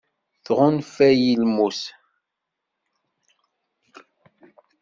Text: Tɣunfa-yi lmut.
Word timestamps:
Tɣunfa-yi 0.45 1.33
lmut. 1.41 1.81